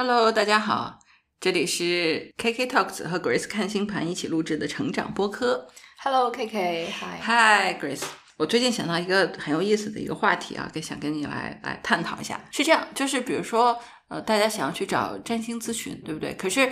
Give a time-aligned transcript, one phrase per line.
[0.00, 0.96] Hello，大家好，
[1.40, 5.66] 这里是 KK Talks 和 Grace 看星盘一起录制的成长播客。
[6.04, 8.04] Hello，KK，Hi，Hi Grace
[8.36, 12.40] 我最近想到一个很有意思的一个话题啊，跟想跟你来来探讨一下。
[12.52, 13.76] 是这样，就是比如说，
[14.06, 16.32] 呃，大家想要去找占星咨询，对不对？
[16.34, 16.70] 可是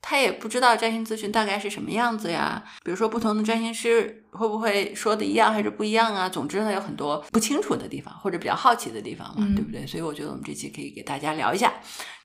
[0.00, 2.64] 他也不知道占星咨询大概是什么样子呀。
[2.82, 6.26] 比如说，不同的占星师会不会说的一样还是不一样啊？
[6.26, 9.86] 总之呢，有很多不清楚的地方，或者比较好奇的地方嘛，嗯对不对？
[9.86, 11.70] 所以我觉得我们这期可以给大家聊一下。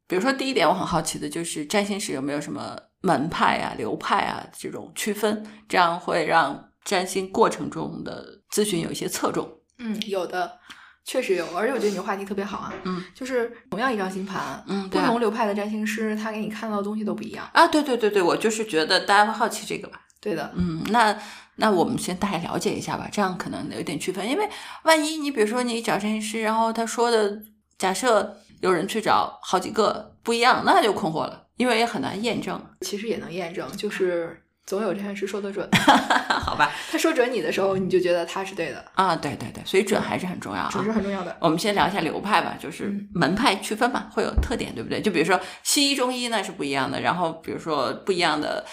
[0.07, 9.49] 比如说，第一点我很好奇的就是占星师有没有什么门派啊、流派啊这种区分，这样会让占星过程中的咨询有一些侧重。
[9.79, 10.57] 嗯，有的，
[11.03, 12.73] 确实有，而且我觉得你的话题特别好啊。
[12.85, 17.47] 嗯，就是同样一张星盘，嗯，不同流派的占星师，他给你看到的东西都不一样。
[17.53, 20.01] 啊，对对对对，我就是觉得大家会好奇这个吧。
[20.19, 21.15] 对的，嗯，那
[21.57, 24.49] 那我们先大概了解一下吧，这样可能有点区分，因为
[24.83, 27.39] 万一你比如说你找占星师，然后他说的
[27.77, 32.59] 假设有人去找好几个不一样，那就困惑了，因为也很难验证。
[32.81, 35.67] 其实也能验证，就是总有这件事说得准。
[36.47, 36.71] 好吧？
[36.89, 40.69] 他说准你的时候，你就觉得他是对的，啊，对对对，所以准还是很重要啊。
[40.71, 41.35] 准是很重要的。
[41.41, 45.01] 我们先聊一下流派吧，就是嗯门派区分嘛，会有特点，对不对？
[45.01, 48.65] 就比如说西医、中医那是不一样的，然后比如说不一样的，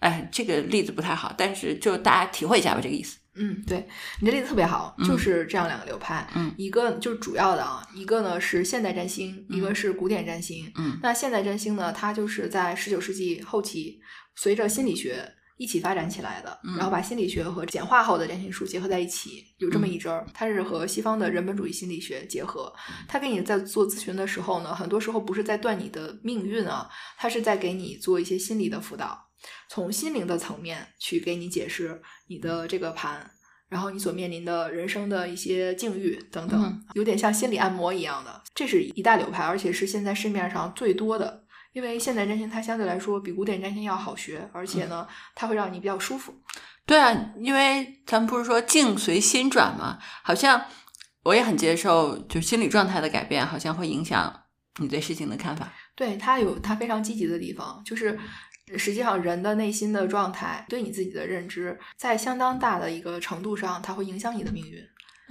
[0.00, 3.18] 哎，这个例子不太好，但是就大家体会一下吧，这个意思。
[3.34, 3.88] 嗯，对，
[4.20, 10.70] 你这例子特别好，嗯就是这样两个流派，嗯一个就是主要的啊，一个呢是现代占星，一个是古典占星。
[10.76, 13.98] 嗯那现代占星呢，它就是在十九世纪后期，
[14.36, 15.26] 随着心理学
[15.58, 20.26] 一起发展起来的，嗯然后把心理学和简化后的占星术结合在一起，有这么嗯一支儿。
[20.34, 22.72] 它是和西方的人本主义心理学结合。
[23.06, 29.28] 它给你在做咨询的时候呢，很多时候不是在断你的命运啊，它是在给你做一些心理的辅导，
[29.68, 33.30] 从心灵的层面去给你解释你的这个盘。
[33.68, 41.41] 然后你所面临的人生的一些境遇等等，嗯有点像心理按摩一样的，这是一大流派，而且是现在市面上最多的。
[41.72, 46.34] 因为现代占星它相对来说比古典占星要好学，而且呢，它会让你比较舒服。
[46.84, 50.66] 对啊，因为咱们不是说境随心转嘛，好像
[51.22, 54.44] 我也很接受，就心理状态的改变，好像会影响
[54.80, 55.72] 你对事情的看法。
[55.94, 58.18] 对它有它非常积极的地方，就是
[58.76, 64.82] 实际上人的内心的状态对你自己的认知，在相当大的一个程度上，它会影响你的命运。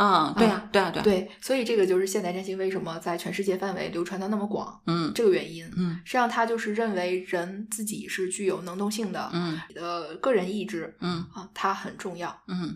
[0.03, 5.63] 嗯，对啊，对啊，对啊，，对，所以这个就是现代占星为什么在全世界范围流传的那么广嗯这个原因。
[5.77, 12.35] 嗯实际上，他就是认为人自己是具有能动性的，嗯你的个人意志嗯啊，它很重要。
[12.47, 12.75] 嗯，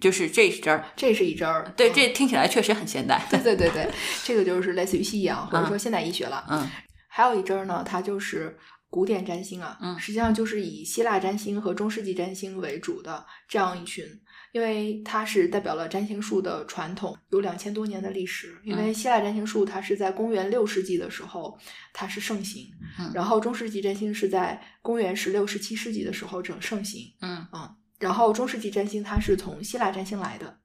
[0.00, 3.22] 就是这是这儿，这是一针儿，对，嗯这听起来确实很现代。
[3.28, 3.90] 对对对对，
[4.24, 6.46] 这个就是类似于西洋或者说现代医学了。
[6.48, 6.66] 嗯
[7.14, 8.56] 还有一针儿呢，它就是
[8.88, 14.06] 古典占星啊，嗯实际上就是以希腊占星和中世纪占星为主的这样一群。
[14.52, 18.54] 因为它是代表了占星术的传统，有两千多年的历史。
[18.62, 21.58] 因为希腊占星术它是在公元六世纪的时候
[21.92, 27.12] 它是盛行，嗯然后中世纪占星是在公元十六、十七世纪的时候整盛行。
[27.20, 27.46] 嗯
[27.98, 30.58] 然后中世纪占星它是从希腊占星来的，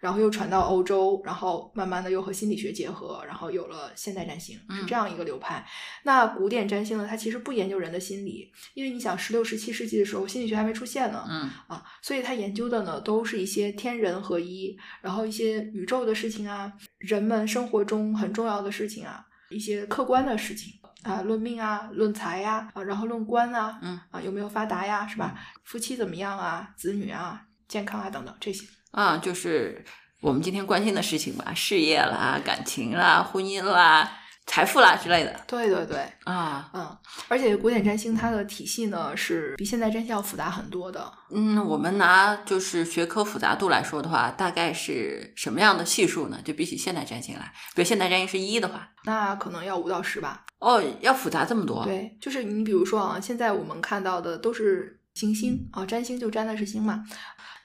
[0.00, 4.86] 然后又传到欧洲，然后慢慢的又和心理学结合，然后有了现代占星，是嗯。
[4.86, 5.64] 这样一个流派。
[6.04, 11.50] 那古典占星呢，它其实不研究人的心理，因为你想十六、十七世纪的时候，心理学还没出现呢，嗯。
[11.68, 20.74] 啊，所以它研究的呢都是一些天人合一，然后一些宇宙的事情啊，人们生活中很重要的事情啊，一些客观的事情。
[21.02, 23.98] 啊，论命啊，论财呀、啊，然后论官啊，嗯。
[24.10, 25.34] 啊，有没有发达呀，是吧？
[25.64, 28.66] 夫妻怎么样啊，子女啊，健康啊等等这些。
[28.90, 29.82] 啊，就是
[30.20, 36.68] 我们今天关心的事情吧，事业啦、感情啦、婚姻啦、财富啦之类的对对对，啊。
[36.74, 36.98] 嗯，
[37.28, 41.10] 而且古典占星它的体系呢是比现代占星要复杂很多的。
[41.30, 46.40] 嗯，我们拿就是学科复杂度来说的话，大概是什么样的系数呢？
[46.44, 50.44] 就比起现代占星来，比如现代占星是一的话，那可能要五到十吧。
[50.58, 57.04] 哦，要复杂这么多。，对，就是你比如说啊，现在我们看到的都是行星啊，占星就占的是星嘛。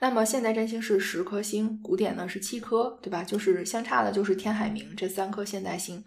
[0.01, 3.23] 那么现代占星是十颗星，古典呢是七颗，对吧？
[3.23, 6.03] 就是相差的就是天海冥这三颗现代星。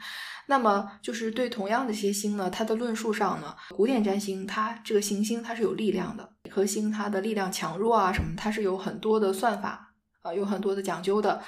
[0.46, 11.42] 那么就是对同样的一些星呢，它的论述上呢，古典占星它这个行星它是有力量的，每颗星它的力量强弱啊什么，它是有很多的算法啊、有很多的讲究的。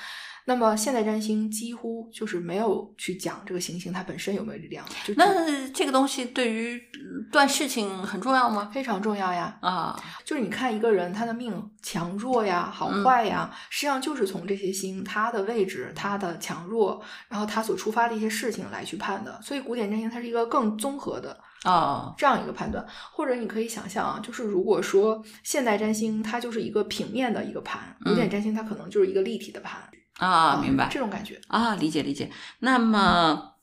[0.50, 6.82] 那么现代占星几乎就是没有去讲这个行星它本身有没有力量，就只那这个东西对于
[7.30, 8.68] 断事情很重要吗？
[8.74, 9.56] 非常重要呀。
[9.62, 19.40] 啊，就是你看一个人他的命强弱呀、好坏呀，实际上就是从这些星它的位置、它的强弱，然后它所触发的一些事情来去判的。
[19.40, 22.84] 所以古典占星它是一个更综合的啊，这样一个判断。
[23.12, 29.80] 或者你可以想象啊，就是如果说现代占星它就是一个平面的一个盘，古典占星它可能就是一个立体的盘
[30.20, 31.40] 啊，明白这种感觉。
[31.48, 32.30] 啊，理解理解。
[32.60, 33.54] 那么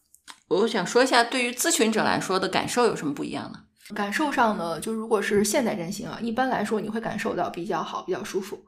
[0.50, 3.59] 我想说一下，对于咨询者来说的感受有什么不一样呢？
[3.95, 8.62] 感受上呢，就如果是现代占星啊，一般来说你会感受到比较好，比较舒服，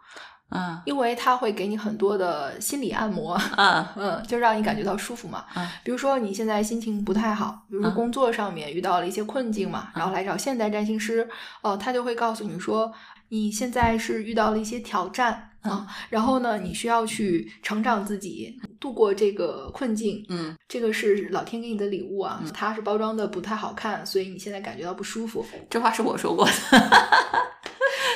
[0.47, 5.43] 啊因为它会给你很多的心理按摩，啊 嗯，就让你感觉到舒服嘛。
[5.53, 11.27] 啊比如说你现在心情不太好，比如说啊工作上面遇到了一些困境嘛，然后来找现代占星师，
[11.61, 12.93] 哦、他就会告诉你说，
[13.27, 20.25] 你现在是遇到了一些挑战啊，然后呢，你需要去成长自己，度过这个困境。
[20.29, 25.45] 嗯这个是老天给你的礼物啊，它是包装的不太好看，所以你现在感觉到不舒服。
[25.69, 26.51] 这话是我说过的。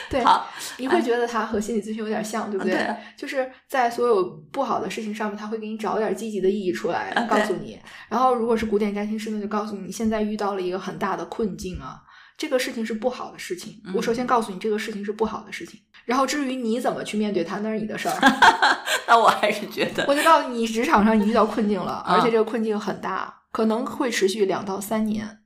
[0.10, 0.48] 对，好，
[0.78, 2.74] 你会觉得它和心理咨询有点像，对不对？
[2.76, 7.80] 对就是在所有不好的事情上面，他会给你找点积极的意义出来，告诉你。
[8.10, 12.00] 然后，如果是古典占星师呢，就告诉你你现在遇到了一个很大的困境啊，
[12.38, 13.82] 这个事情是不好的事情。
[13.86, 18.16] 嗯我首先告诉你这个事情是不好的事情，然后至于你怎么去面对它，那是你的事儿。
[19.08, 25.40] 那我还是觉得，我就告诉你，职场上你遇到困境了， 啊而且这个困境很大，可能会持续两到三年。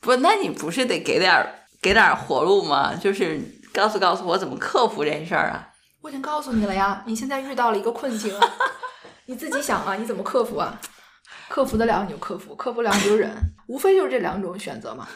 [0.00, 1.48] 不，那你不是得给点儿
[1.80, 2.94] 给点儿活路吗？
[2.94, 3.40] 就是
[3.72, 5.68] 告诉告诉我怎么克服这事儿啊？
[6.00, 8.32] 我已经告诉你了呀，你现在遇到了一个困境，
[9.26, 10.80] 你自己想啊，你怎么克服啊？
[11.48, 13.30] 克服得了你就克服，克服不了你就忍，
[13.68, 15.06] 无非就是这两种选择嘛。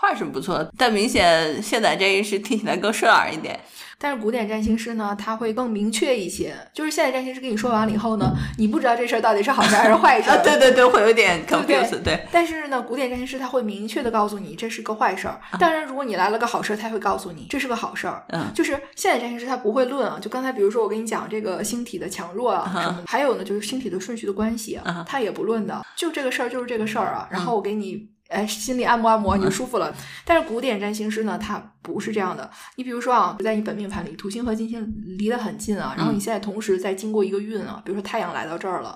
[0.00, 3.58] 话是不错，但明显现在这一是听起来更顺耳一点。
[4.00, 6.54] 但是古典占星师呢，他会更明确一些。
[6.72, 10.42] 就是现在占星师跟你说完了以后呢，你不知道这事儿到底是好事儿还是坏事啊，儿。
[10.44, 15.40] 对对对，会有点 confuse，对但是呢，古典占星师他会明确的告诉你这是个坏事儿。
[15.50, 18.22] 啊当然，如果你来了个好事儿，他会告诉你这是个好事儿。
[18.28, 28.10] 嗯就是现在占星师他不会论啊，就刚才比如说我跟你讲这个星体的强弱啊什么的，还有呢就是星体的顺序的关系他也不论的，就这个事儿就是这个事儿啊，然后我给你。
[28.28, 29.94] 哎，心里按摩按摩，你就舒服了。
[30.24, 32.48] 但是古典占星师呢，他不是这样的。
[32.76, 34.86] 你比如说啊，在你本命盘里，土星和金星
[35.18, 38.94] 离得很近啊，然后你现在同时在经过一个运啊，比如说太阳来到这儿了，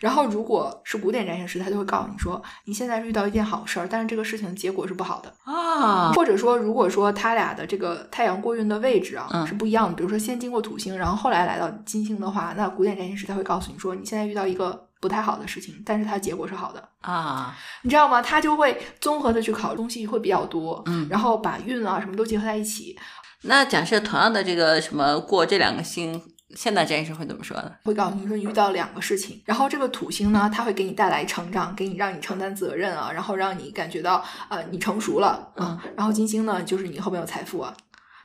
[0.00, 5.32] 然后如果是古典占星师，他就会告诉你说，你现在是遇到一件好事儿，但是这个事情结果是不好的。
[5.50, 18.20] 啊，或者说，如果说他俩的这个太阳过运的位置啊、嗯是不一样的，比如说先经过土星，然后后来来到金星的话，那古典占星师他会告诉你说，你现在遇到一个不太好的事情，但是它结果是好的，啊，你知道吗？
[18.20, 22.98] 他就会综合的去考虑东西会比较多，嗯然后把运啊什么都结合在一起，
[23.42, 26.20] 那假设同样的这个什么过这两个星，
[26.56, 27.70] 现代占星师会怎么说呢？
[27.84, 37.72] 会告诉你说你遇到两个事情，然后这个土星呢，它会给你带来成长，给你让你承担责任啊，然后让你感觉到呃你成熟了，嗯，然后金星呢，就是你后面有财富啊。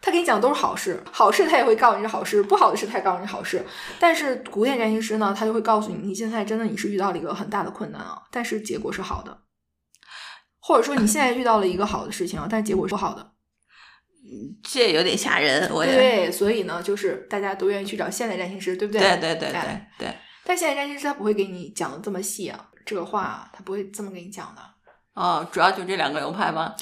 [0.02, 3.64] 他给你讲的都是好事，好事他也会告诉你是好事，不好的事他也告诉你好事。
[4.00, 9.42] 但是古典占星师呢，他就会告诉你，你现在真的你是遇到了一个很大的困难啊，但是结果是好的，
[10.60, 13.32] 或者说你现在遇到了一个好的事情啊，但是结果是不好的。
[14.64, 19.02] 这有点吓人，我也对，所以呢，就是大家都愿意去找现代占星师，对不对？
[19.02, 20.08] 对对对对哎对。
[20.44, 24.62] 但现代占星师他不会给你讲的这么细啊，这个话他不会这么给你讲的。
[25.14, 26.74] 哦，主要就这两个流派吗？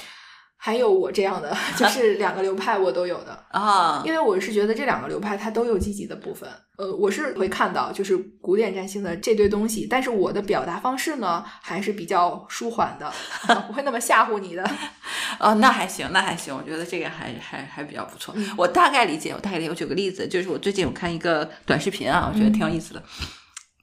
[0.62, 6.50] 还有我这样的， 就是两个流派我都有的， 啊，因为我是觉得这两个流派它都有积极的部分。
[6.78, 13.06] 呃，我是会看到就是古典占星的这堆东西，但是我的表达方式呢还是比较舒缓的，
[13.48, 14.70] 啊不会那么吓唬你的。
[15.40, 18.34] 哦，那还行，那还行，我觉得这个还还还比较不错。
[18.38, 19.70] 嗯我大概理解，我大概理解。
[19.70, 23.02] 我举个例子，就是我最近我看一个短视频啊，我觉得挺有意思的。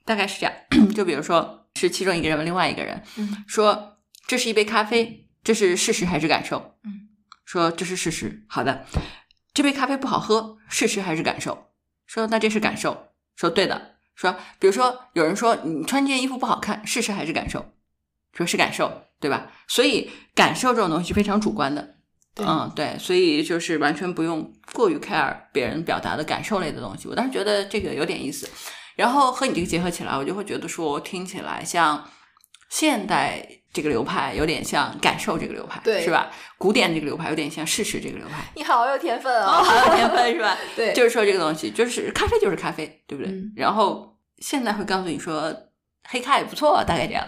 [0.05, 0.53] 大概是这样，
[0.95, 7.07] 就比如说是其中一个人问另外一个人嗯说：“这是一杯咖啡，这是事实还是感受？”嗯，
[7.45, 8.45] 说这是事实。
[8.49, 8.85] 好的，
[9.55, 11.69] 这杯咖啡不好喝，事实还是感受？
[12.05, 13.13] 说那这是感受。
[13.37, 13.93] 说对的。
[14.17, 17.73] 说比如说有人说你穿这件衣服不好看，事实还是感受？
[18.33, 19.53] 说是感受，对吧？
[19.69, 21.95] 所以感受这种东西是非常主观的。
[22.39, 27.09] 嗯，对，所以就是完全不用过于 care 别人表达的感受类的东西。
[27.09, 28.47] 我当时觉得这个有点意思，
[28.97, 32.11] 然后和你这个结合起来，我就会觉得说，听起来像
[32.69, 36.31] 现代这个流派有点像感受这个流派，对是吧？
[36.57, 38.43] 古典这个流派有点像事实这个流派。
[38.55, 39.63] 你好有天分哦，啊！
[39.63, 40.57] 好有天分是吧？
[40.75, 43.31] 对，就是说这个东西，就是咖啡就是咖啡，对不对？
[43.31, 45.55] 嗯然后现在会告诉你说，
[46.09, 47.23] 黑咖也不错，大概这样。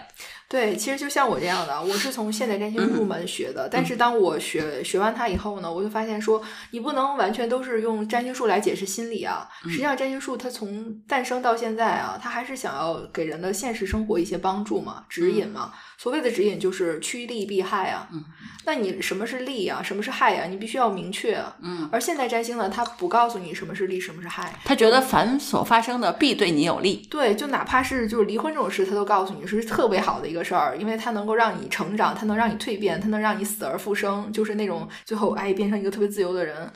[0.49, 6.41] 对，其实就像我这样的，我是从现代占星嗯入门学的，但是当我学学完它以后呢，我就发现说，
[6.71, 9.47] 你不能完全都是用占星术来解释心理啊。
[9.63, 15.71] 嗯实际上，占星术它从诞生到现在啊，它还是想要给人的现实生活一些帮助嘛，指引嘛。
[15.99, 18.07] 所谓的指引就是趋利避害啊。
[18.11, 18.23] 嗯，
[18.65, 19.83] 那你什么是利啊？
[19.83, 20.47] 什么是害啊？
[20.47, 21.55] 你必须要明确啊。
[21.61, 24.51] 嗯，而现代占星呢，它不告诉你什么是利，什么是害。
[24.65, 27.05] 他觉得凡所发生的必对你有利。
[27.11, 36.71] 对，就哪怕是就是离婚这种事，他都告诉你是特别好的一个事儿，因为它能够让你成长，它能让你蜕变，它能让你死而复生，就是那种最后哎变成一个特别自由的人。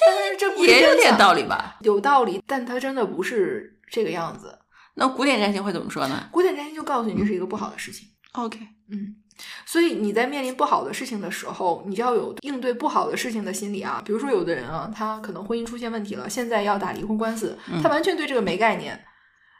[0.00, 1.76] 但是这也有点道理吧？
[1.80, 4.58] 有道理，但它真的不是这个样子。
[4.94, 6.28] 那古典占星会怎么说呢？
[6.30, 8.58] 古典占星就告诉你这是一个不好的事情，OK，
[8.90, 9.16] 嗯，
[9.64, 14.02] 所以你在面临不好的事情的时候，你就要有应对不好的事情的心理啊。
[14.04, 19.00] 比如说，有的人啊，他可能婚姻出现问题了，现在要打离婚官司，他完全对这个没概念。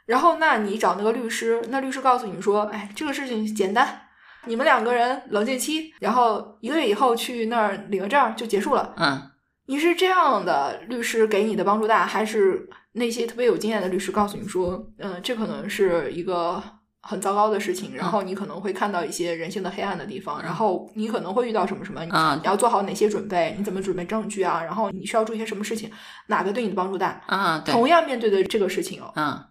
[0.09, 4.01] 然后，那你找那个律师，那律师告诉你说，哎，这个事情简单，
[4.45, 8.95] 你们两个人冷静期，然后一个月以后去那儿领个证就结束了。
[8.97, 9.21] 嗯，
[9.67, 16.59] 你是这样的律师给你的帮助大，还是那些特别有经验的律师告诉你说，嗯，这可能是一个
[17.01, 24.63] 很糟糕的事情，然后你可能会看到一些人性的黑暗的地方，然后你可能会遇到什么什么，啊你要做好哪些准备，你怎么准备证据啊？
[24.63, 25.91] 然后你需要注意些什么事情？
[26.25, 27.21] 哪个对你的帮助大？
[27.27, 29.45] 啊，对，同样面对的这个事情哦，嗯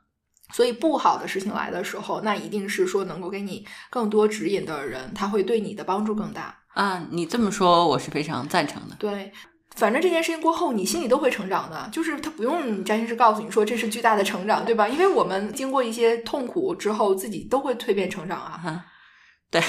[0.52, 6.54] 所以不好的事情来的时候，那一定是说能够给你更多指引的人，他会对你的帮助更大。
[6.74, 8.96] 啊，你这么说我是非常赞成的。
[8.98, 9.32] 对，
[9.76, 14.86] 反正这件事情过后，你心里都会成长的，就是他不用占星师告诉你说这是巨大的成长，对吧？
[14.88, 18.60] 因为我们经过一些痛苦之后，自己都会蜕变成长啊。
[18.64, 18.84] 啊，
[19.50, 19.62] 对，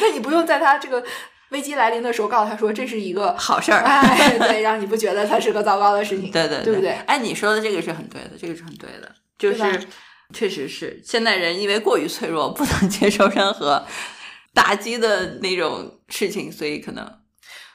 [0.00, 1.04] 那你不用在他这个
[1.50, 3.80] 危机来临的时候告诉他说这是一个好事儿。
[3.80, 6.90] 哎，对，让你不觉得它是个糟糕的事情，对对对不对？
[7.06, 9.86] 哎，你说的这个是很对的，这个是很对的，就是
[10.32, 13.86] 确实是现代人因为过于脆弱，不能接受任何
[14.54, 17.20] 打击的那种事情，所以可能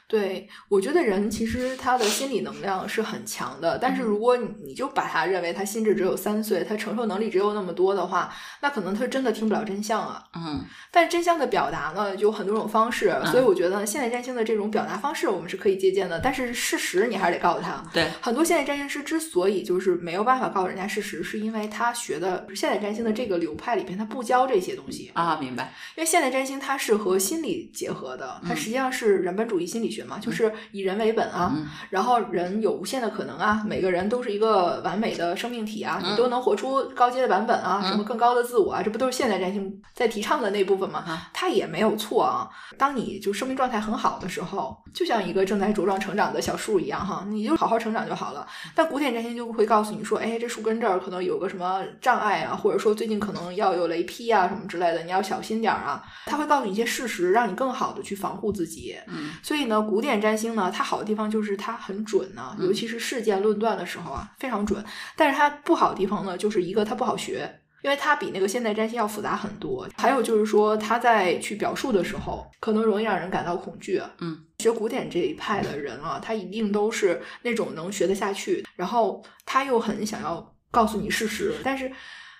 [0.08, 10.22] 对，我觉得人其实他的心理能量是很强的，但是如果你你就把他认为他心智只有三岁，他承受能力只有那么多的话，那可能他真的听不了真相啊。
[10.34, 17.82] 嗯但是真相的表达呢，有很多种方式，所以我觉得现代占星的这种表达方式我们是可以借鉴的，但是事实你还是得告诉他。
[17.92, 25.10] 对很多现代占星师之所以就是没有办法告诉人家事实，是因为他学的现代占星的这个流派里边，他不教这些东西。
[25.14, 41.30] 啊，明白因为现代占星它是和心理结合的，它实际上是人本主义心理学嘛，就是以人为本啊，嗯然后人有无限的可能啊，每个人都是一个完美的生命体啊，你都能活出高阶的版本啊，什么更高的自我啊，这不都是现代占星在提倡的那部分吗啊？
[41.32, 42.48] 它也没有错啊。
[42.78, 48.46] 当你就生命状态很好的时候，就像一个正在茁壮成长的小树一样哈，你就好好成长就好了。
[48.74, 56.02] 但古典占星就会告诉你说，哎，这树根这儿可能有个什么障碍啊，或者说最近可能要有雷劈啊什么之类的，你要小心点儿啊。
[56.26, 58.96] 它会告诉你一些事实，让你更好的去防护自己。
[59.08, 64.84] 嗯所以呢，古典占星呢，它好的地方就是它很准呢、嗯尤其是事件论断的时候啊，非常准。
[65.16, 67.58] 但是它不好的地方呢，就是一个它不好学。
[67.82, 74.00] 因为它比那个现代占星要复杂很多，还有就是说，它在去表述的时候，可能容易让人感到恐惧。
[74.20, 81.90] 嗯，学古典这一派的人啊，他一定都是那种能学得下去，然后他又很想要告诉你事实，但是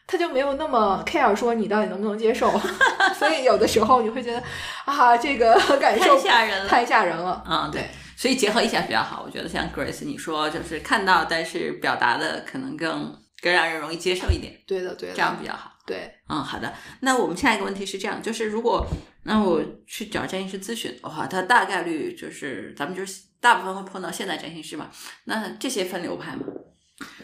[0.06, 2.50] 他就没有那么 care 说你到底能不能接受，
[3.18, 4.42] 所以有的时候你会觉得
[4.84, 7.42] 啊，这个感受太吓人了太吓人了。
[7.46, 9.22] 啊，对，所以结合一下比较好。
[9.24, 15.72] 我觉得像 Grace 你说，就是看到，但是表达的可能更更让人容易接受一点，对的，对的，这样比较好。
[15.86, 16.72] 对，嗯，好的。
[17.00, 18.86] 那我们下一个问题是这样，就是如果
[19.24, 24.88] 那我去找占星师咨询的话，他大概率就是咱们就是大部分会碰到现代占星师嘛。
[25.24, 26.44] 那这些分流派吗？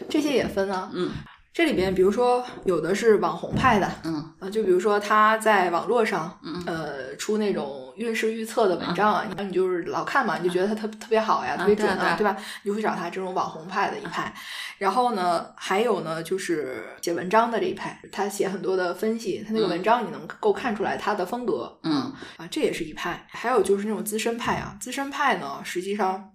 [0.09, 0.89] 这些也分啊。
[0.93, 1.11] 嗯
[1.59, 12.33] 这里边，比如说有的是网红派的，嗯啊，就比如说他在网络上，嗯呃，出那种运势预测的文章啊，你你就是老看嘛，你就觉得他特特别好呀，啊特别准对啊对吧？
[12.63, 14.33] 你就会找他这种网红派的一派。
[14.77, 23.27] 然后呢，还有呢，就是写文章的这一派，他写很多的分析，他那个嗯文章你能够看出来他的风格，嗯啊，这也是一派。
[23.27, 26.31] 还有就是那种资深派啊，资深派呢，实际上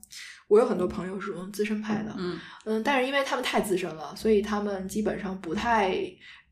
[0.49, 5.97] 我有很多朋友是用资深派的，嗯嗯，但是因为他们太资深了，所以他们基本上不太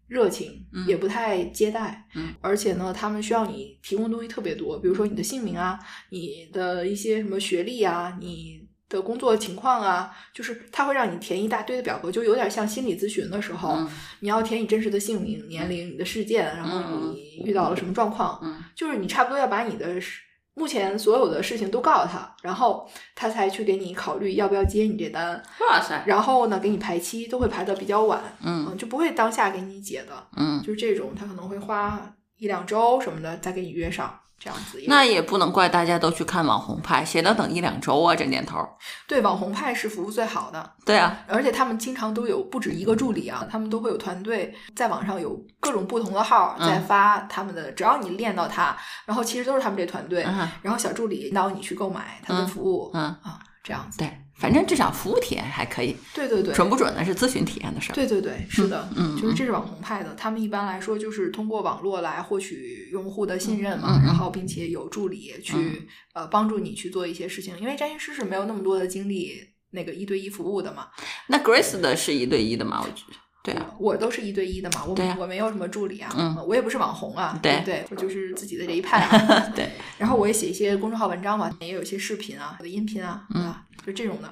[0.08, 5.78] 热情，嗯也不太接待，嗯，而且呢，他们需要你提供的东西特别多，比如说你的姓名啊，
[6.10, 8.68] 你的一些什么学历啊，你。
[8.92, 13.88] 的工作情况啊，就是他会让你填一大堆的表格，就有点像心理咨询的时候，嗯
[14.20, 17.14] 你要填你真实的姓名、年龄、你的事件，然后嗯。
[17.14, 18.62] 你遇到了什么状况，嗯。
[18.76, 20.20] 就是你差不多要把你的事
[20.54, 34.82] 目前所有的事情都告诉他，然后他才去给你考虑要不要接你这单，哇塞，然后呢给你排期都会排的比较晚，嗯就不会当下给你解的，嗯，就是这种他可能会花一两周什么的再给你约上，这样子。
[34.88, 38.16] 那也不能怪大家都去看网红派，谁能等一两周啊？
[38.16, 38.68] 这年头儿。
[39.06, 53.98] 对网红派是服务最好的，对啊，而且他们经常都有不止一个助理啊，他们都会有团队在网上有各种不同的号在嗯发他们的，只要你练到他，然后其实都是他们这团队，嗯然后小助理引导你去购买他的嗯服务，嗯，啊，这样子。
[53.98, 57.94] 对，反正至少服务体验还可以，对对对，准不准那是咨询体验的事儿。
[57.94, 69.38] 对对对，是的，嗯就是这是网红派的，他们一般来说就是通过网络来获取用户的信任嘛，然后并且有助理去、呃帮助你去做一些事情，因为占星师是没有那么多的精力
[69.70, 70.88] 那个一对一服务的嘛。
[71.28, 72.80] 那 Grace 的是一对一的吗？
[72.82, 77.84] 我觉得对啊，我都是一对一的嘛，我我没有什么助理啊，嗯我也不是网红啊，对不对？
[77.90, 83.64] 我就是自己的这一派啊， 对， 然后我也写一些公众号文章嘛，也有一些视频啊，有的音频啊，对吧？
[83.84, 84.28] 就这种的。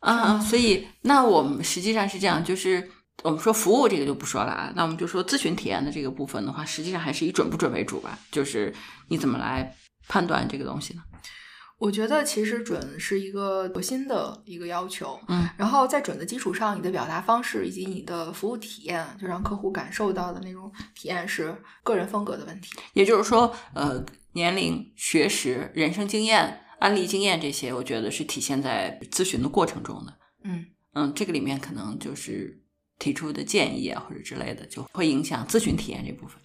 [0.00, 2.86] 啊啊，所以那我们实际上是这样，就是
[3.22, 8.70] 我们说服务这个就不说了啊，那我们就说咨询体验的这个部分的话，实际上还是以准不准为主吧，就是
[9.08, 9.74] 你怎么来
[10.06, 11.02] 判断这个东西呢？
[11.84, 22.70] 我觉得其实准是一个核心的一个要求，嗯，然后在准的基础上，你的表达方式以及你的服务体验，就让客户感受到的那种体验是个人风格的问题。
[22.94, 30.14] 也就是说，呃，年龄、学识、人生经验、案例经验这些，我觉得是体现在咨询的过程中的。
[30.44, 30.64] 嗯
[30.94, 32.62] 嗯，这个里面可能就是
[32.98, 36.38] 提出的建议啊，或者之类的，就会影响咨询体验这部分。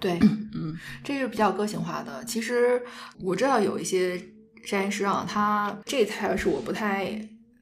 [0.00, 2.24] 对，嗯这是比较个性化的。
[2.24, 2.82] 其实
[3.20, 4.20] 我知道有一些
[4.66, 7.12] 占星师啊，他这才是我不太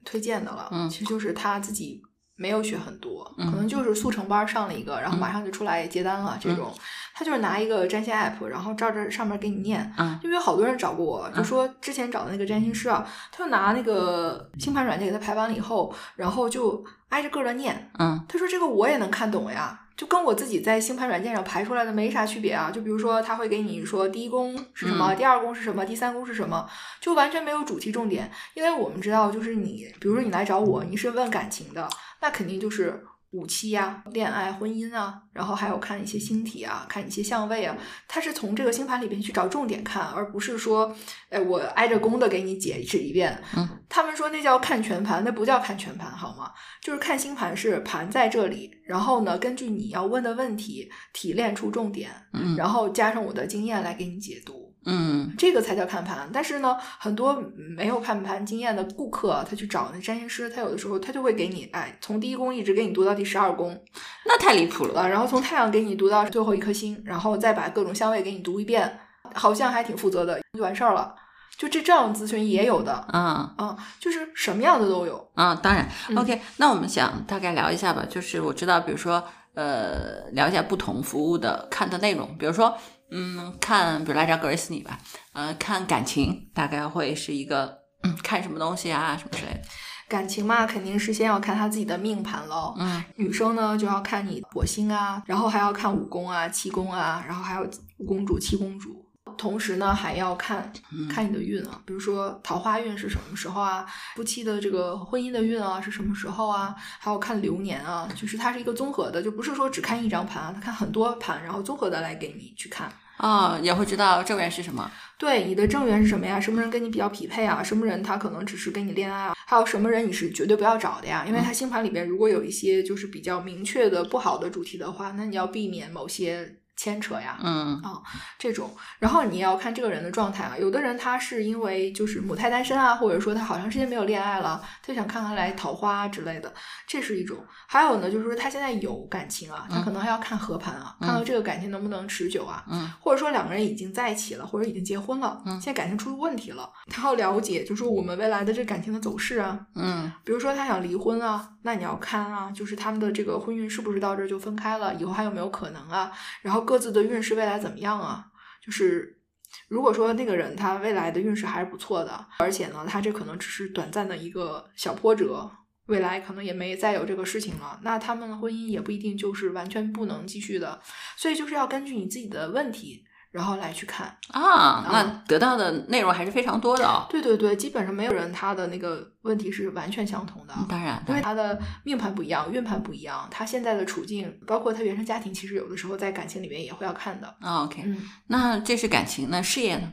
[0.05, 0.69] 推荐的了。
[0.71, 2.01] 嗯其实就是他自己
[2.35, 6.37] 没有学很多，嗯可能就是速成班上了一个，然后马上就出来接单了。
[6.41, 6.73] 这种
[7.13, 9.93] 他就是拿一个占星 app，然后照着上面给你念。
[9.97, 17.91] 嗯因为有好多人找过我，就说之前找的那个占星师啊，他就拿那个星盘软件给他排完了以后，然后就挨着个的念。
[17.99, 22.71] 嗯他说这个我也能看懂呀，就跟我自己在星盘软件上排出来的没啥区别啊。
[22.71, 26.69] 就比如说他会给你说第一宫是什么，嗯第二宫是什么，第三宫是什么，
[26.99, 28.31] 就完全没有主题重点。
[28.53, 31.89] 因为我们知道，就是你，比如说你来找我，你是问感情的，
[32.21, 33.03] 那肯定就是。
[33.31, 37.75] 五期呀、恋爱、婚姻啊，然后还有看一些星体啊，看一些相位啊，
[38.07, 40.93] 它是从这个星盘里边去找重点看，而不是说，
[41.29, 43.41] 哎，我挨着宫的给你解释一遍。
[43.55, 46.51] 嗯，他们说那叫看全盘，那不叫看全盘，好吗？
[46.81, 54.60] 就是看星盘是盘在这里，然后呢，根据你要问的问题提炼出重点，嗯然后加上我的经验来给你解读。
[54.85, 56.29] 嗯这个才叫看盘。
[56.33, 57.41] 但是呢，很多
[57.75, 63.79] 没有看盘经验的顾客，他去找那占星师，他有的时候他就会给你，哎，从第一宫一直给你读到第十二宫，
[64.25, 65.01] 那太离谱了。
[65.01, 68.99] 啊，然后从太阳给你读到最后一颗星，然后再把各种相位给你读一遍，
[69.33, 71.15] 好像还挺负责的，就完事儿了。
[71.57, 75.31] 就这这样咨询也有的嗯嗯，就是什么样的都有。
[75.35, 76.41] 嗯，当然嗯，OK。
[76.57, 82.75] 那我们想大概聊一下吧，就是我知道，比如说，呃，聊一下不同服务的看的内容，比如说，
[83.11, 84.97] 嗯，看，比如来找格瑞斯尼吧，
[85.33, 89.61] 呃，看感情，大概会是一个，嗯，看什么东西啊，什么之类的。
[90.07, 92.75] 感情嘛，肯定是先要看他自己的命盘喽。
[92.77, 99.05] 嗯女生呢就要看你火星啊，然后还要看五宫啊、七宫啊，然后还有五公主、七公主。
[99.37, 112.91] 同时呢，还要看嗯看你的运啊，比如说桃花运是什么时候啊，夫妻的这个婚姻的运啊是什么时候啊，还有看流年啊，就是它是一个综合的，就不是说只看一张盘啊，它看很多盘，然后综合的来给你去看。
[113.21, 114.91] 哦，也会知道正缘是什么。
[115.17, 116.39] 对你的正缘是什么呀？
[116.39, 117.61] 什么人跟你比较匹配啊？
[117.61, 119.35] 什么人他可能只是跟你恋爱啊？
[119.45, 121.23] 还有什么人你是绝对不要找的呀？
[121.27, 127.37] 因为他星盘里边如果有一些就是比较明确的不好的主题的话，那你要避免某些牵扯呀。
[127.43, 128.01] 嗯啊
[128.39, 130.57] 这种，然后你也要看这个人的状态啊。
[130.59, 136.51] 有的人他是因为就是母胎单身啊，或者说他好长时间没有恋爱了，他想看看来桃花之类的，
[136.87, 137.37] 这是一种。
[137.67, 142.65] 还有呢，就是说他现在有感情啊，他可能还要看合盘啊，看到这个感情能不能持久啊。
[142.67, 149.59] 嗯或者说两个人已经在一起了，或者已经结婚了，嗯现在感情出了问题了，他要了解，就是我们未来的这感情的走势啊。
[149.75, 156.11] 嗯比如说他想离婚啊，那你要看啊，就是他们的这个婚运是不是到这儿就分开了，以后还有没有可能啊？
[156.41, 158.27] 然后各自的运势未来怎么样啊？
[158.65, 159.19] 就是
[159.67, 165.51] 如果说那个人他未来的运势还是不错的，而且呢，他这可能只是短暂的一个小波折。
[165.87, 170.81] 未来可能也没再有这个事情了，那他们的婚姻也不一定就是完全不能继续的，
[171.17, 174.15] 所以就是要根据你自己的问题，然后来去看。
[174.29, 177.05] 啊，那得到的内容还是非常多的哦。
[177.09, 180.53] 对对对，基本上没有人他的那个问题是完全相同的。
[180.57, 187.27] 嗯当然，因为他的命盘不一样，运盘不一样，他现在的处境，包括他原生家庭，其实有的时候在感情里面也会要看的。
[187.39, 189.91] 啊，OK，嗯，那这是感情，那事业呢？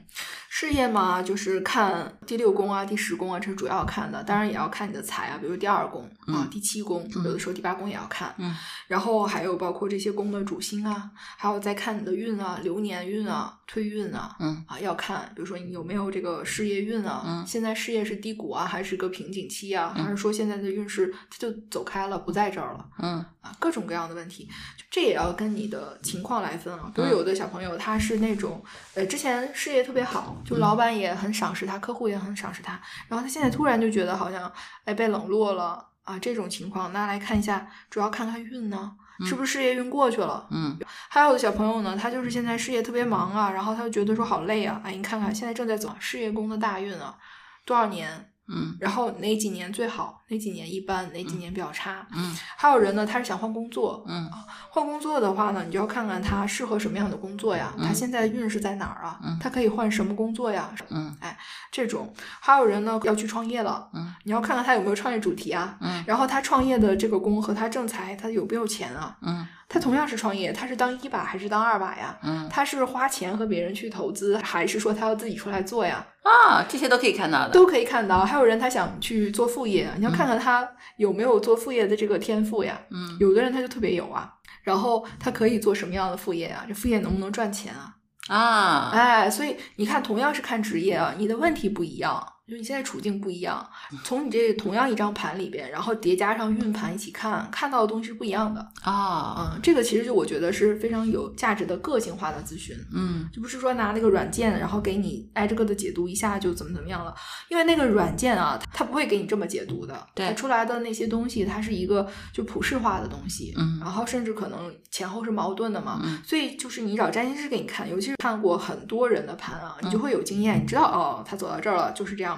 [0.51, 4.23] 事业嘛，就是看第六宫啊、第十宫啊，这是主要看的。
[4.25, 8.35] 当然也要看你的财啊，比如第二宫啊、嗯第七宫，有的时候第八宫也要看。
[8.39, 8.57] 嗯，
[8.87, 14.35] 然后还有包括这些宫的主星啊，还有再看你的运啊、流年运啊、推运啊。
[14.41, 17.23] 嗯啊，要看，比如说你有没有这个事业运啊？
[17.25, 19.93] 嗯现在事业是低谷啊，还是个瓶颈期啊？
[19.97, 22.89] 嗯还是说现在的运势它就走开了，不在这儿了？
[22.99, 24.49] 嗯啊，各种各样的问题，
[24.91, 26.91] 这也要跟你的情况来分啊。
[26.95, 34.51] 比如嗯有的小朋友他是那种，呃，之前事业特别好，就老板也很赏识他，客户也很赏识他，然后他现在突然就觉得好像
[34.85, 38.93] 哎被冷落了啊，这种情况，那来看一下，主要看看运呢，
[39.27, 40.47] 是不是事业运过去了？
[40.51, 40.79] 嗯。
[41.09, 47.17] 还有的小朋友呢，他就是现在事业特别忙啊，然后他就觉得说好累啊，哎，你看看现在正在走事业宫的大运啊，
[47.65, 48.77] 多少年嗯。
[48.81, 52.07] 然后哪几年最好，哪几年一般，哪几年比较差。
[52.15, 52.37] 嗯。
[52.57, 54.31] 还有人呢，他是想换工作，嗯
[54.79, 59.37] 换工作的话呢，你就要看看他适合什么样的工作呀，他嗯现在的运势在哪儿啊嗯？
[59.41, 60.71] 他可以换什么工作呀？
[60.91, 61.37] 嗯哎
[61.73, 69.17] 这种，还有人呢要去创业了，嗯你要看看他有没有创业主题啊，嗯然后他创业的这个工和他正财，他有没有钱啊？
[69.23, 72.17] 嗯他同样是创业，他是当一把还是当二把呀？
[72.23, 76.07] 嗯他是花钱和别人去投资，还是说他要自己出来做呀？
[76.23, 77.51] 啊，这些都可以看到的。
[77.51, 78.25] 都可以看到。
[78.25, 82.79] 还有人他想去做副业，你要看看他有没有做副业的这个天赋呀。
[82.91, 84.33] 嗯有的人他就特别有啊，
[84.69, 86.67] 然后他可以做什么样的副业啊？
[86.69, 87.97] 这副业能不能赚钱啊？
[88.29, 93.69] 啊，哎，所以你看，同样是看职业啊，你的问题不一样，就你现在处境不一样，
[94.03, 98.61] 从你这同样一张盘里边，然后叠加上运盘一起看，看到的东西是不一样的。
[98.83, 102.75] 啊，嗯，这个其实就我觉得是非常有价值的个性化的咨询。
[102.95, 107.15] 嗯就不是说拿那个软件，然后给你挨着个的解读一下就怎么怎么样了，
[107.49, 122.38] 因为那个软件啊，它不会给你这么解读的，对它出来的那些东西，它是一个就普世化的东西，嗯然后甚至可能前后是矛盾的嘛，嗯所以就是你找占星师给你看，尤其是看过很多人的盘啊，你就嗯会有经验，你知道哦，他走到这儿了就是这样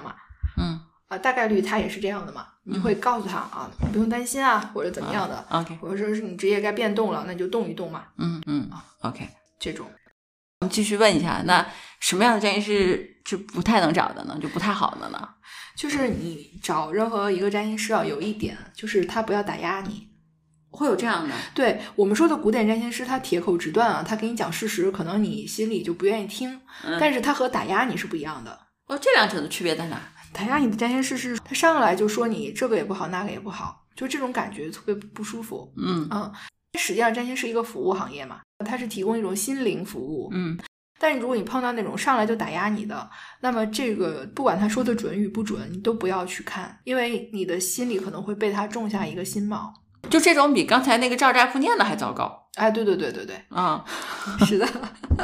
[0.57, 8.69] 嗯啊，大概率他也是这样的嘛，你就会告诉他啊，你不用担心啊，或者怎么样的，，OK，或者说是你职业该变动了，那你就动一动嘛，嗯嗯
[9.01, 9.27] ，OK。
[9.59, 9.85] 这种。
[10.61, 11.65] 我们继续问一下，那
[11.99, 14.37] 什么样的占星师是不太能找的呢？
[14.41, 15.29] 就不太好的呢？
[15.75, 20.07] 就是你找任何一个占星师啊，有一点就是他不要打压你。
[20.69, 21.35] 会有这样的？
[21.53, 28.57] 对我们说的古典占星师，他铁口直断啊，他给你讲事实，可能你心里就不愿意听，嗯但是他和打压你是不一样的。
[28.87, 29.99] 哦，这两者的区别在哪？
[30.33, 35.71] 打压你的占星师是，他上来就说你这个也不好，那个也不好，就这种感觉特别不舒服。
[35.77, 36.31] 嗯嗯，
[36.79, 40.29] 实际上占星是一个服务行业嘛，它是提供一种心灵服务。
[40.33, 40.57] 嗯
[41.03, 49.67] 但是如果你碰到那种上来就打压你的，那么这个不管他说的准与不准，你都不要去看，因为你的心里可能会被他种下一个心锚。
[50.11, 53.83] 就这种比刚才那个赵寨铺念的还糟糕哎，对对对对对，啊！
[54.45, 54.67] 是的，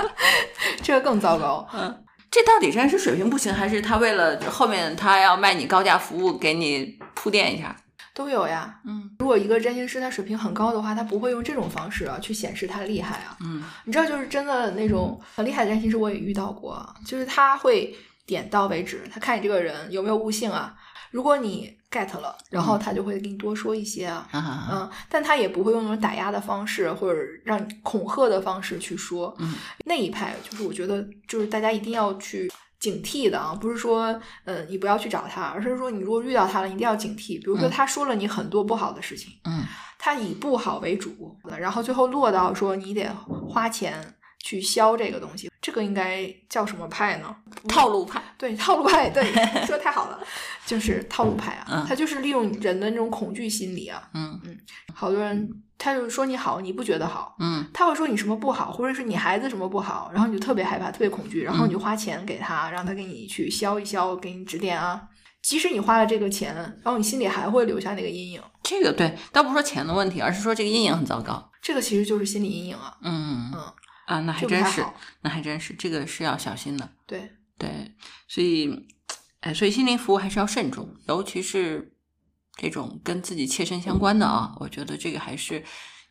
[0.82, 1.67] 这个更糟糕。
[1.74, 7.75] 嗯，这到底真是水平不行，还是他为了后面他要卖你高价服务，给你铺垫一下？
[8.13, 8.79] 都有呀。
[8.85, 13.37] 嗯如果一个占星师他水平很高的话，他不会用这种方式啊去显示他厉害啊。
[13.41, 20.75] 嗯你知道，就是真的那种很厉害的占星师，我也遇到过啊，就是他会点到为止，他看你这个人有没有悟性啊。
[21.17, 24.27] 如果你 get 了，然后他就会给你多说一些啊。
[24.32, 29.36] 啊嗯，但他也不会用那种打压的方式或者让你恐吓的方式去说。
[29.39, 37.39] 嗯，那一派就是我觉得就是大家一定要去警惕的啊，不是说呃你不要去找他，而是说你如果遇到他了，一定要警惕。
[37.39, 39.63] 比如说嗯他说了你很多不好的事情，嗯
[39.97, 43.10] 他以不好为主，然后最后落到说你得
[43.49, 43.99] 花钱
[44.39, 47.36] 去消这个东西，这个应该叫什么派呢？
[47.67, 48.21] 套路派。
[48.38, 49.23] 对套路派，对，
[49.65, 50.19] 说太好了，
[50.65, 54.10] 就是套路派啊，嗯他就是利用人的那种恐惧心理啊。
[54.13, 54.39] 嗯
[54.93, 65.02] 好多人他就说你好，你不觉得好，嗯他会说你什么不好，或者是你孩子什么不好，然后你就特别害怕，特别恐惧，然后你就花钱给他，让他给你去消一消，给你指点啊。
[65.43, 71.52] 即使你花了这个钱，然后你心里还会留下那个阴影，这个对，倒不是说钱的问题，而是说这个阴影很糟糕。
[71.62, 72.97] 这个其实就是心理阴影啊。
[73.02, 73.62] 嗯嗯，
[74.08, 74.86] 啊，那还真是，
[75.22, 76.89] 那还真是，这个是要小心的。
[77.06, 77.93] 对，对，
[78.28, 78.88] 所以，
[79.41, 81.93] 哎，所以心灵服务还是要慎重，尤其是
[82.56, 85.62] 这种跟自己切身相关的啊，我觉得这个还是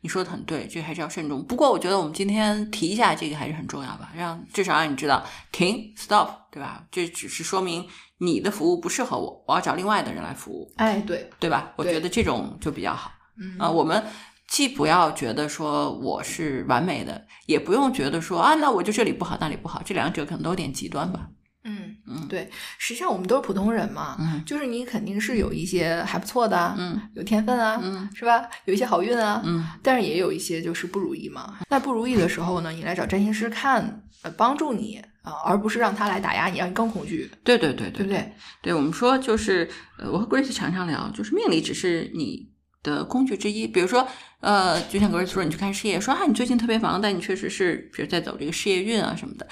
[0.02, 1.42] 你说的很对，这个还是要慎重。
[1.46, 6.86] 不过，我觉得我们今天提一下这个还是很重要吧，让至少让你知道停，stop，对吧？
[6.90, 11.72] 这只是说明你的服务不适合我，我要找另外的人来服务，哎，对，对吧？
[11.76, 13.10] 我觉得这种就比较好。
[13.38, 14.02] 嗯啊，我们
[14.48, 21.28] 既不要觉得说我是完美的，也不用觉得说啊，那我就这里不好，那里不好，这两者可能都有点极端吧。
[21.68, 28.48] 嗯，嗯对，实际上我们都是普通人嘛，嗯就是你肯定是有一些还不错的啊，嗯有天分啊，嗯是吧？
[28.66, 31.58] 有一些好运啊，嗯但是也有一些就是不如意嘛。
[31.68, 38.32] 那不如意的时候呢，你来找占星师看，呃，帮助你啊、而不是让他来打压你，让你更恐惧，对对对对对不对？
[38.62, 42.48] 对，我们说就是，呃，我和 Grace 常常聊，就是命理只是你
[42.86, 43.66] 的工具之一。
[43.66, 44.06] 比如说，
[44.40, 49.46] 呃，就像 Grace 说，你去看事业，说啊，你最近特别忙，但你确实是，比如在走这个事业运啊什么的。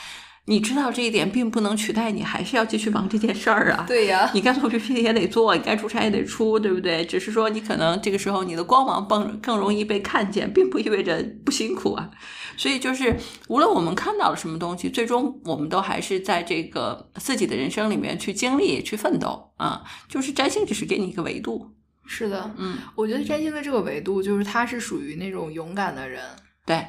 [0.47, 3.87] 你知道这一点，并不能取代你还是要继续忙这件事儿啊。
[3.88, 7.03] 对呀，你该做 PPT 也得做，你该出差也得出，对不对？
[7.07, 12.11] 只是说你可能这个时候你的光芒更更容易被看见，并不意味着不辛苦啊。
[12.59, 13.16] 所以就是
[13.49, 19.83] 无论我们看到了什么东西，最终我们都还是在这个自己的人生里面去经历、去奋斗啊。
[20.11, 21.70] 就是占星只是给你一个维度，
[22.07, 26.23] 是的，嗯我觉得占星的这个维度，就是他是属于那种勇敢的人，
[26.67, 26.87] 对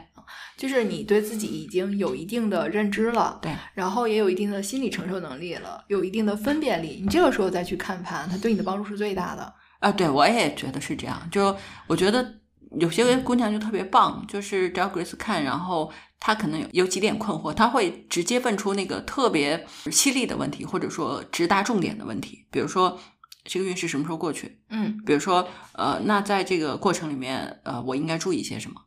[0.57, 9.53] 就是你对自己已经有一定的认知了，对，然后也有一定的心理承受能力了，有一定的分辨力，你这个时候再去看盘，它对你的帮助是最大的。
[9.79, 11.21] 啊，对我也觉得是这样。
[11.29, 11.55] 就
[11.87, 12.39] 我觉得
[12.79, 22.97] 有些姑娘就特别棒，就是只要 Grace 看，然后她可能有有几点困惑，她会直接问出那个特别犀利的问题，或者说直达重点的问题，比如说
[23.45, 24.59] 这个运势什么时候过去？
[24.69, 28.81] 嗯比如说，呃，那在这个过程里面，呃，我应该注意些什么？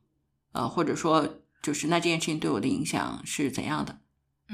[0.53, 1.27] 呃，或者说，
[1.63, 3.93] 就是那这件事情对我的影响是怎样的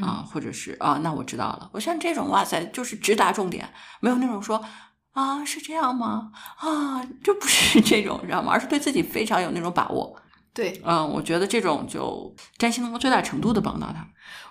[0.01, 0.23] 啊？
[0.23, 1.71] 嗯或者是啊，那我知道了。
[1.73, 4.63] 我像这种，哇塞，就是直达重点，没有那种说
[5.13, 6.31] 啊是这样吗？
[6.59, 8.53] 啊，就不是这种，你知道吗？
[8.53, 10.15] 而是对自己非常有那种把握。
[10.53, 14.07] 对嗯，我觉得这种就占星能够最大程度的帮到他。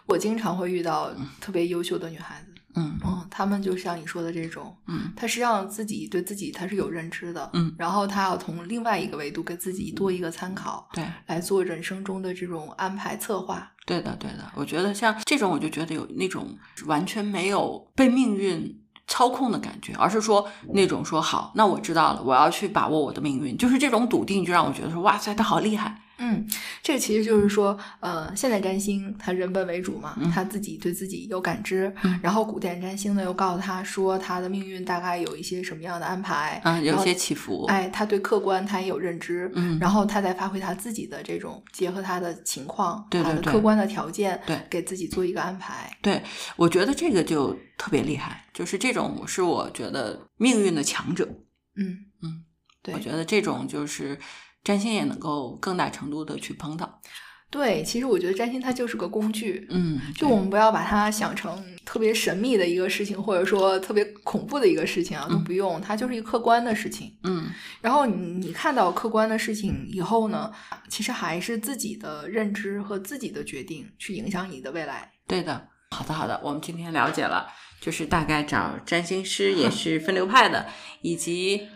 [0.06, 11.04] 我经常会遇到特别优秀的女孩子，嗯嗯，他们就像你说的这种，嗯他实际上自己对自己他是有认知的，嗯，然后他要从另外一个维度给自己多一个参考，对。
[11.28, 13.72] 来做人生中的这种安排策划。
[13.86, 26.02] 对的，对的，我觉得像这种，我就觉得有那种完全没有被命运操控的感觉，而是说那种说好，那我知道了，我要去把握我的命运，就是这种笃定，就让我觉得说，哇塞，他好厉害。
[26.18, 26.48] 嗯，
[26.82, 37.66] 这个其实就是说，呃，现代占星它人本为主嘛，嗯他自己对自己有感知，嗯然后古典占星呢又告诉他说他的命运大概有一些什么样的安排，嗯，有些起伏。
[37.66, 45.92] 哎，他对客观他也有认知，嗯然后他再发挥他自己的这种结合他的情况，对对对他的客观的条件，对给自己做一个安排。
[46.02, 46.22] 对，
[46.56, 51.28] 我觉得这个就特别厉害，就是这种是我觉得命运的强者。
[51.76, 52.44] 嗯嗯，
[52.84, 54.18] 对，我觉得这种就是
[54.64, 57.02] 占星也能够更大程度的去碰到。
[57.50, 67.16] 对，其实我觉得占星它就是个工具，嗯，就我们不要把它想成特别神秘的一个事情，或者说特别恐怖的一个事情啊，都嗯不用，它就是一个客观的事情。
[67.24, 67.46] 嗯
[67.80, 70.52] 然后你你看到客观的事情以后呢，
[70.90, 75.12] 其实还是自己的认知和自己的决定去影响你的未来。
[75.28, 77.48] 对的，好的好的，我们今天了解了，
[77.80, 80.66] 就是大概找占星师也是分流派的，
[81.04, 81.68] 以及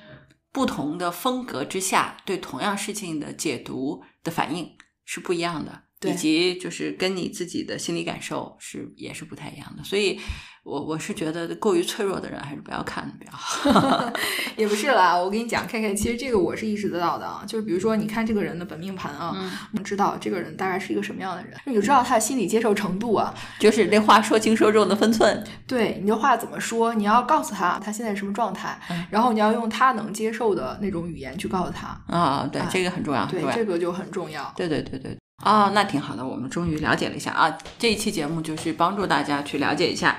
[0.57, 10.19] 不同的风格之下对同样事情的解读的反应是不一样的，以及就是跟你自己的心理感受是也是不太一样的，所以
[10.67, 14.11] 我我是觉得过于脆弱的人还是不要看比较好。
[14.57, 23.33] 也不是啦，我跟你讲，K K，其实这个我是意识得到的啊，就是比如说你看这个人的本命盘啊，嗯，你知道这个人大概是一个什么样的人，你就知道他的心理接受程度啊。
[23.59, 25.41] 就是那话说轻说重的分寸。
[25.65, 26.93] 对，你的话怎么说？
[26.93, 31.87] 你要告诉他他现在什么状态，嗯然后你要用他能接受的那种语言去告诉他。
[32.07, 34.53] 啊，对哎，这个很重要，对这个就很重要。
[34.57, 35.17] 对对对对。
[35.43, 37.55] 啊、那挺好的，我们终于了解了一下啊。
[37.77, 40.17] 这一期节目就是帮助大家去了解一下，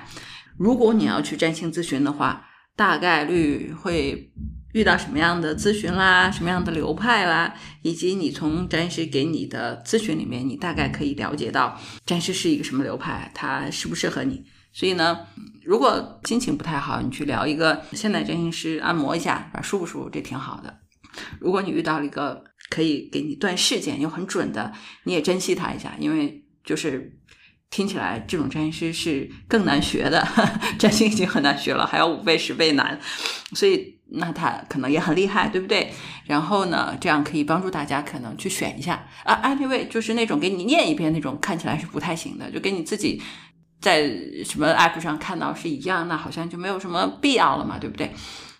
[0.58, 2.44] 如果你要去占星咨询的话，
[2.76, 4.32] 大概率会
[4.74, 14.44] 遇到什么样的咨询啦，什么样的流派啦，以及你从占师给你的咨询里面，你大概可以了解到占师是一个什么流派，它适不适合你。
[14.72, 15.18] 所以呢，
[15.64, 20.10] 如果心情不太好，你去聊一个现代占星师按摩一下，啊，舒不舒服？
[20.10, 20.78] 这挺好的。
[21.40, 24.72] 如果你遇到了一个可以给你断事件又很准的，
[25.04, 27.17] 你也珍惜他一下，因为就是
[27.70, 30.26] 听起来这种占星师是更难学的，
[30.78, 32.98] 占星已经很难学了，还要五倍十倍难，
[33.54, 35.92] 所以那他可能也很厉害，对不对？
[36.24, 43.22] 然后呢，这样可以帮助大家可能去选一下啊，anyway，就是那种给你念一遍那种看起来是不太行的，就给你自己。
[43.80, 44.10] 在
[44.44, 48.10] 什么 app 上看到是一样，那好像就没有什么必要了嘛，对不对？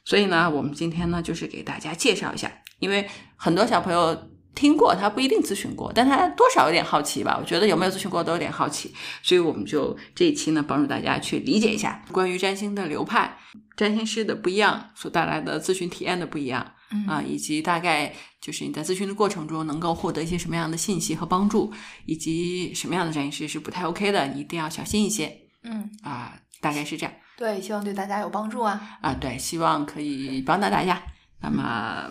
[0.05, 4.17] 所以呢，我们今天呢，就是给大家介绍一下，因为很多小朋友
[4.59, 7.39] 听过，他不一定咨询过，但他多少有点好奇吧。
[7.41, 8.93] 我觉得有没有咨询过都有点好奇，
[9.23, 13.39] 所以我们就这一期呢，帮助大家去理解一下关于占星的流派、
[13.77, 21.73] 占星师的不一样所带来的咨询体验的不一样嗯啊，以及大概就是你在咨询的过程中能够获得一些什么样的信息和帮助，
[22.07, 27.13] 以及什么样的占星师是不太 OK 的，你一定要小心一些嗯，啊，大概是这样。
[27.37, 28.99] 对，希望对大家有帮助啊。
[29.01, 31.01] 啊，对，希望可以帮到大家。
[31.41, 32.11] 那么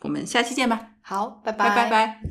[0.00, 2.26] 我们下期见吧，好，拜拜拜拜。